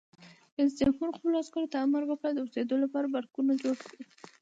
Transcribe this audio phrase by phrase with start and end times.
[0.57, 4.01] رئیس جمهور خپلو عسکرو ته امر وکړ؛ د اوسېدو لپاره بارکونه جوړ کړئ!